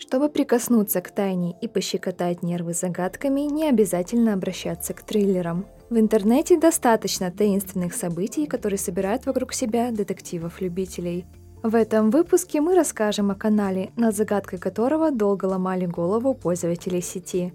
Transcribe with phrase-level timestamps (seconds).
[0.00, 5.66] Чтобы прикоснуться к тайне и пощекотать нервы загадками, не обязательно обращаться к триллерам.
[5.90, 11.26] В интернете достаточно таинственных событий, которые собирают вокруг себя детективов-любителей.
[11.62, 17.52] В этом выпуске мы расскажем о канале, над загадкой которого долго ломали голову пользователи сети.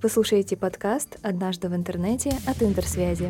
[0.00, 3.28] Вы слушаете подкаст «Однажды в интернете» от Интерсвязи.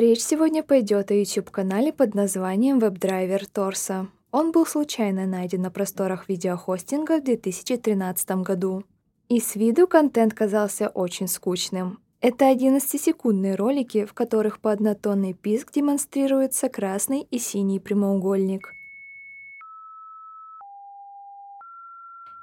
[0.00, 4.06] Речь сегодня пойдет о YouTube-канале под названием WebDriver Torso.
[4.30, 8.84] Он был случайно найден на просторах видеохостинга в 2013 году.
[9.28, 11.98] И с виду контент казался очень скучным.
[12.22, 18.72] Это 11-секундные ролики, в которых по однотонный писк демонстрируется красный и синий прямоугольник.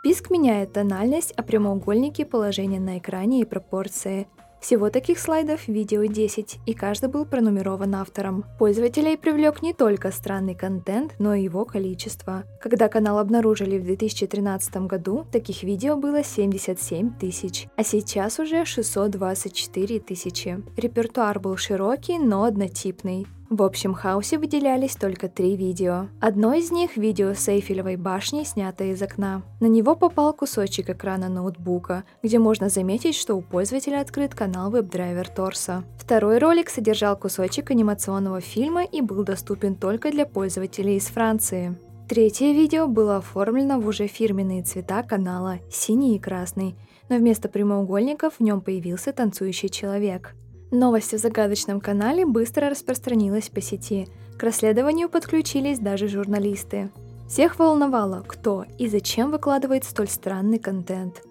[0.03, 4.27] Писк меняет тональность, а прямоугольники— положение на экране и пропорции.
[4.59, 8.45] Всего таких слайдов видео 10, и каждый был пронумерован автором.
[8.57, 12.44] Пользователей привлек не только странный контент, но и его количество.
[12.59, 20.00] Когда канал обнаружили в 2013 году, таких видео было 77 тысяч, а сейчас уже 624
[20.00, 20.63] тысячи.
[20.75, 23.28] Репертуар был широкий, но однотипный.
[23.50, 26.09] В общем хаосе выделялись только три видео.
[26.20, 29.42] Одно из них— видео с Эйфелевой башней, снятое из окна.
[29.62, 35.28] На него попал кусочек экрана ноутбука, где можно заметить, что у пользователя открыт канал WebDriver
[35.34, 35.84] Torso.
[35.98, 41.78] Второй ролик содержал кусочек анимационного фильма и был доступен только для пользователей из Франции.
[42.09, 46.75] Третье видео было оформлено в уже фирменные цвета канала– синий и красный,
[47.08, 50.36] но вместо прямоугольников в нем появился танцующий человек–
[50.71, 54.07] Новость о загадочном канале быстро распространилась по сети.
[54.37, 56.89] К расследованию подключились даже журналисты.
[57.29, 61.23] Всех волновало, кто и зачем выкладывает столь странный контент.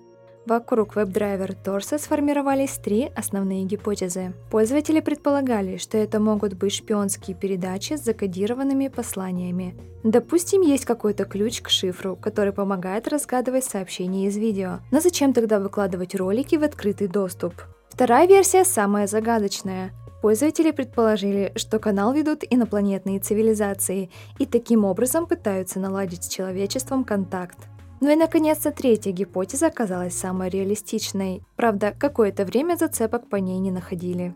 [0.47, 4.33] Вокруг WebDriver Torso сформировались три основные гипотезы.
[4.51, 9.75] Пользователи предполагали, что это могут быть шпионские передачи с закодированными посланиями.
[10.03, 14.79] Допустим, есть какой-то ключ к шифру, который помогает разгадывать сообщения из видео.
[14.93, 17.55] Но зачем тогда выкладывать ролики в открытый доступ?
[17.97, 19.91] Вторая версия самая загадочная.
[20.21, 27.57] Пользователи предположили, что канал ведут инопланетные цивилизации и таким образом пытаются наладить с человечеством контакт.
[28.03, 31.43] Ну и, наконец-то, третья гипотеза оказалась самой реалистичной.
[31.57, 34.35] Правда, какое-то время зацепок по ней не находили.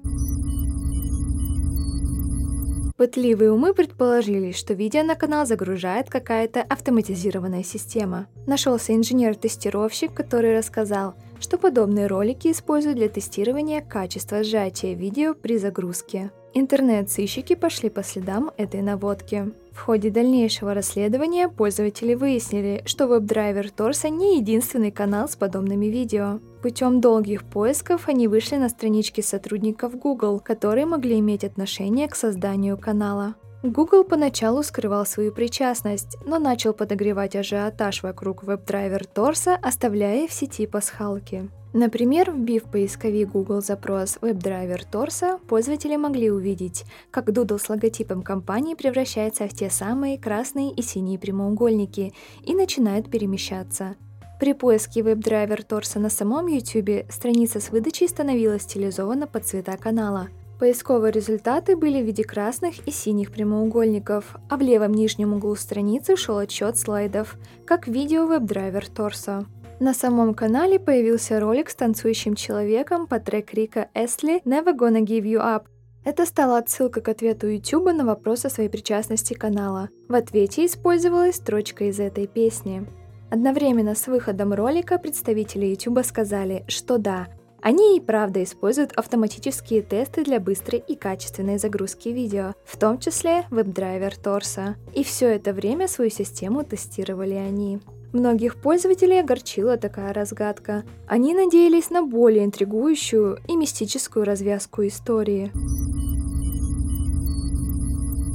[3.01, 8.27] Пытливые умы предположили, что видео на канал загружает какая-то автоматизированная система.
[8.47, 16.31] Нашелся инженер-тестировщик, который рассказал– что подобные ролики используют для тестирования качества сжатия видео при загрузке.
[16.53, 19.51] Интернет-сыщики пошли по следам этой наводки.
[19.81, 26.39] В ходе дальнейшего расследования пользователи выяснили, что WebDriver Torso не единственный канал с подобными видео.
[26.61, 32.77] Путем долгих поисков они вышли на странички сотрудников Google, которые могли иметь отношение к созданию
[32.77, 33.37] канала.
[33.63, 40.67] Google поначалу скрывал свою причастность, но начал подогревать ажиотаж вокруг веб-драйвер Торса, оставляя в сети
[40.67, 41.51] пасхалки.
[41.75, 48.23] Например, вбив в поисковик Google запрос WebDriver Torso, пользователи могли увидеть, как дудл с логотипом
[48.23, 53.95] компании превращается в те самые красные и синие прямоугольники и начинает перемещаться.
[54.41, 60.29] При поиске WebDriver Torso на самом YouTube страница с выдачей становилась стилизована под цвета канала–
[60.61, 66.17] Поисковые результаты были в виде красных и синих прямоугольников, а в левом нижнем углу страницы
[66.17, 69.47] шел отчет слайдов, как видео веб-драйвер Торсо.
[69.81, 75.23] На самом канале появился ролик с танцующим человеком по трек Рика Эстли «Never Gonna Give
[75.23, 75.63] You Up».
[76.05, 79.89] Это стало отсылкой к ответу YouTube на вопрос о своей причастности канала.
[80.11, 82.87] В ответе использовалась строчка из этой песни.
[83.31, 87.29] Одновременно с выходом ролика представители YouTube сказали, что да,
[87.63, 93.45] они и правда используют автоматические тесты для быстрой и качественной загрузки видео, в том числе
[93.51, 94.77] веб-драйвер Торса.
[94.95, 97.81] И все это время свою систему тестировали они.
[98.13, 100.85] Многих пользователей огорчила такая разгадка.
[101.07, 105.53] Они надеялись на более интригующую и мистическую развязку истории.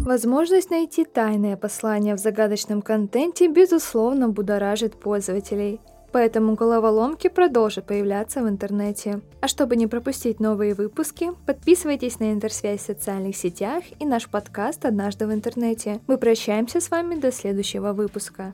[0.06, 5.82] Возможность найти тайное послание в загадочном контенте безусловно будоражит пользователей–
[6.16, 9.20] поэтому головоломки продолжат появляться в интернете.
[9.42, 14.86] А чтобы не пропустить новые выпуски, подписывайтесь на Интерсвязь в социальных сетях и наш подкаст
[14.86, 16.00] «Однажды в интернете».
[16.08, 18.54] Мы прощаемся с вами до следующего выпуска.